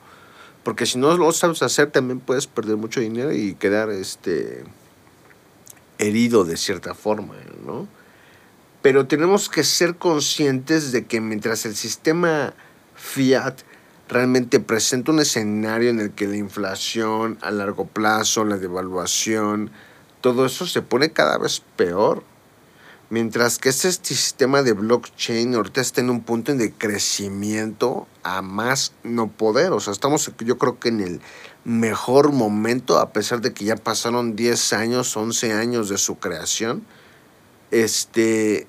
porque 0.63 0.85
si 0.85 0.97
no 0.97 1.15
lo 1.17 1.31
sabes 1.31 1.61
hacer 1.61 1.91
también 1.91 2.19
puedes 2.19 2.47
perder 2.47 2.77
mucho 2.77 2.99
dinero 2.99 3.33
y 3.33 3.55
quedar 3.55 3.89
este 3.91 4.63
herido 6.03 6.43
de 6.43 6.57
cierta 6.57 6.93
forma, 6.93 7.35
¿no? 7.65 7.87
Pero 8.81 9.07
tenemos 9.07 9.49
que 9.49 9.63
ser 9.63 9.95
conscientes 9.95 10.91
de 10.91 11.05
que 11.05 11.21
mientras 11.21 11.65
el 11.65 11.75
sistema 11.75 12.53
fiat 12.95 13.61
realmente 14.09 14.59
presenta 14.59 15.11
un 15.11 15.19
escenario 15.19 15.89
en 15.89 15.99
el 15.99 16.11
que 16.11 16.27
la 16.27 16.35
inflación 16.35 17.37
a 17.41 17.51
largo 17.51 17.87
plazo, 17.87 18.45
la 18.45 18.57
devaluación, 18.57 19.71
todo 20.21 20.45
eso 20.45 20.65
se 20.65 20.81
pone 20.81 21.11
cada 21.11 21.37
vez 21.37 21.61
peor. 21.75 22.23
Mientras 23.13 23.59
que 23.59 23.69
este 23.69 23.91
sistema 23.91 24.63
de 24.63 24.73
blockchain 24.73 25.53
ahorita 25.53 25.81
está 25.81 26.01
en 26.01 26.09
un 26.09 26.23
punto 26.23 26.55
de 26.55 26.73
crecimiento 26.73 28.07
a 28.23 28.41
más 28.41 28.93
no 29.03 29.27
poder. 29.27 29.71
O 29.71 29.79
sea, 29.79 29.93
estamos 29.93 30.31
yo 30.39 30.57
creo 30.57 30.79
que 30.79 30.89
en 30.89 30.99
el 30.99 31.21
mejor 31.63 32.31
momento, 32.31 32.97
a 32.97 33.13
pesar 33.13 33.39
de 33.41 33.53
que 33.53 33.65
ya 33.65 33.75
pasaron 33.75 34.35
10 34.35 34.73
años, 34.73 35.15
11 35.15 35.53
años 35.53 35.89
de 35.89 35.99
su 35.99 36.17
creación. 36.17 36.83
Este, 37.69 38.65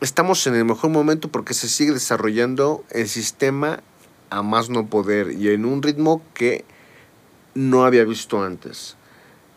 estamos 0.00 0.46
en 0.46 0.54
el 0.54 0.64
mejor 0.64 0.88
momento 0.88 1.30
porque 1.30 1.52
se 1.52 1.68
sigue 1.68 1.92
desarrollando 1.92 2.86
el 2.88 3.06
sistema 3.06 3.82
a 4.30 4.40
más 4.40 4.70
no 4.70 4.86
poder 4.86 5.32
y 5.32 5.50
en 5.50 5.66
un 5.66 5.82
ritmo 5.82 6.22
que 6.32 6.64
no 7.52 7.84
había 7.84 8.04
visto 8.04 8.42
antes. 8.42 8.96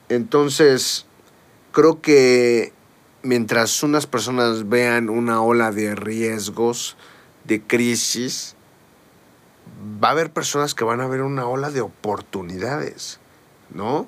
Entonces, 0.10 1.06
creo 1.72 2.02
que 2.02 2.74
mientras 3.24 3.84
unas 3.84 4.08
personas 4.08 4.70
vean 4.70 5.10
una 5.10 5.42
ola 5.42 5.72
de 5.72 5.96
riesgos, 5.96 6.98
de 7.44 7.62
crisis, 7.62 8.56
va 10.04 10.10
a 10.10 10.12
haber 10.12 10.32
personas 10.32 10.76
que 10.76 10.84
van 10.84 11.02
a 11.02 11.08
ver 11.08 11.22
una 11.22 11.46
ola 11.48 11.70
de 11.72 11.82
oportunidades, 11.82 13.20
¿no? 13.74 14.08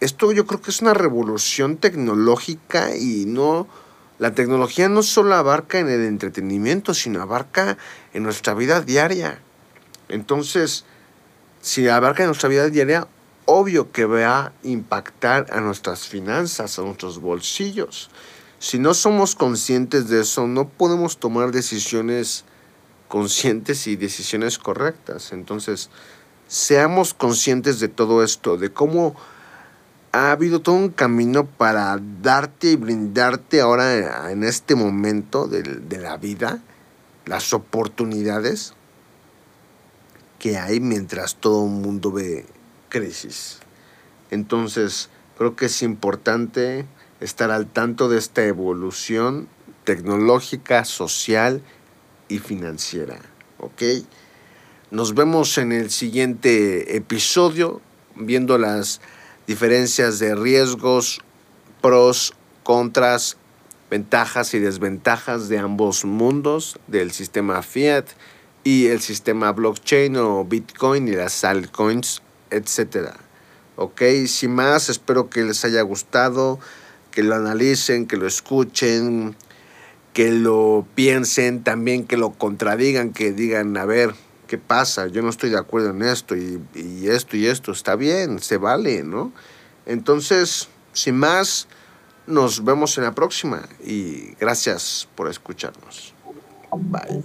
Esto 0.00 0.32
yo 0.32 0.46
creo 0.46 0.60
que 0.60 0.70
es 0.70 0.80
una 0.80 0.94
revolución 0.94 1.76
tecnológica 1.76 2.96
y 2.96 3.24
no... 3.26 3.68
La 4.18 4.34
tecnología 4.34 4.88
no 4.88 5.02
solo 5.02 5.34
abarca 5.34 5.80
en 5.80 5.88
el 5.88 6.04
entretenimiento, 6.04 6.94
sino 6.94 7.20
abarca 7.20 7.76
en 8.12 8.22
nuestra 8.22 8.54
vida 8.54 8.80
diaria. 8.80 9.40
Entonces, 10.08 10.84
si 11.60 11.88
abarca 11.88 12.22
en 12.22 12.28
nuestra 12.28 12.48
vida 12.48 12.68
diaria, 12.68 13.08
obvio 13.46 13.90
que 13.90 14.04
va 14.04 14.38
a 14.38 14.52
impactar 14.62 15.46
a 15.50 15.60
nuestras 15.60 16.06
finanzas, 16.06 16.78
a 16.78 16.82
nuestros 16.82 17.20
bolsillos. 17.20 18.10
Si 18.62 18.78
no 18.78 18.94
somos 18.94 19.34
conscientes 19.34 20.08
de 20.08 20.20
eso, 20.20 20.46
no 20.46 20.68
podemos 20.68 21.18
tomar 21.18 21.50
decisiones 21.50 22.44
conscientes 23.08 23.88
y 23.88 23.96
decisiones 23.96 24.56
correctas. 24.56 25.32
Entonces, 25.32 25.90
seamos 26.46 27.12
conscientes 27.12 27.80
de 27.80 27.88
todo 27.88 28.22
esto, 28.22 28.58
de 28.58 28.72
cómo 28.72 29.16
ha 30.12 30.30
habido 30.30 30.60
todo 30.60 30.76
un 30.76 30.90
camino 30.90 31.44
para 31.44 31.98
darte 32.22 32.70
y 32.70 32.76
brindarte 32.76 33.60
ahora 33.60 34.30
en 34.30 34.44
este 34.44 34.76
momento 34.76 35.48
de, 35.48 35.64
de 35.64 35.98
la 35.98 36.16
vida 36.16 36.62
las 37.26 37.52
oportunidades 37.54 38.74
que 40.38 40.56
hay 40.56 40.78
mientras 40.78 41.34
todo 41.34 41.64
el 41.64 41.72
mundo 41.72 42.12
ve 42.12 42.46
crisis. 42.90 43.58
Entonces, 44.30 45.10
creo 45.36 45.56
que 45.56 45.66
es 45.66 45.82
importante 45.82 46.86
estar 47.22 47.50
al 47.50 47.66
tanto 47.66 48.08
de 48.08 48.18
esta 48.18 48.44
evolución 48.44 49.48
tecnológica, 49.84 50.84
social 50.84 51.62
y 52.28 52.38
financiera. 52.38 53.18
¿Ok? 53.58 53.82
Nos 54.90 55.14
vemos 55.14 55.56
en 55.58 55.72
el 55.72 55.90
siguiente 55.90 56.96
episodio 56.96 57.80
viendo 58.16 58.58
las 58.58 59.00
diferencias 59.46 60.18
de 60.18 60.34
riesgos, 60.34 61.20
pros, 61.80 62.34
contras, 62.62 63.36
ventajas 63.90 64.54
y 64.54 64.58
desventajas 64.58 65.48
de 65.48 65.58
ambos 65.58 66.04
mundos, 66.04 66.78
del 66.86 67.12
sistema 67.12 67.62
fiat 67.62 68.06
y 68.64 68.86
el 68.86 69.00
sistema 69.00 69.52
blockchain 69.52 70.16
o 70.16 70.44
Bitcoin 70.44 71.08
y 71.08 71.12
las 71.12 71.44
altcoins, 71.44 72.22
etc. 72.50 73.10
Ok, 73.76 74.02
sin 74.26 74.54
más, 74.54 74.88
espero 74.88 75.28
que 75.28 75.42
les 75.42 75.64
haya 75.64 75.82
gustado, 75.82 76.58
que 77.12 77.22
lo 77.22 77.36
analicen, 77.36 78.06
que 78.06 78.16
lo 78.16 78.26
escuchen, 78.26 79.36
que 80.12 80.32
lo 80.32 80.84
piensen, 80.94 81.62
también 81.62 82.06
que 82.06 82.16
lo 82.16 82.32
contradigan, 82.32 83.12
que 83.12 83.32
digan, 83.32 83.76
a 83.76 83.84
ver, 83.84 84.14
¿qué 84.48 84.58
pasa? 84.58 85.06
Yo 85.06 85.22
no 85.22 85.30
estoy 85.30 85.50
de 85.50 85.58
acuerdo 85.58 85.90
en 85.90 86.02
esto 86.02 86.34
y, 86.36 86.60
esto 87.06 87.36
y 87.36 87.46
esto, 87.46 87.72
está 87.72 87.94
bien, 87.94 88.40
se 88.40 88.56
vale, 88.56 89.04
¿no? 89.04 89.32
Entonces, 89.86 90.68
sin 90.92 91.16
más, 91.16 91.68
nos 92.26 92.64
vemos 92.64 92.98
en 92.98 93.04
la 93.04 93.12
próxima 93.12 93.62
y 93.84 94.34
gracias 94.34 95.08
por 95.14 95.28
escucharnos. 95.28 96.14
Bye. 96.72 97.22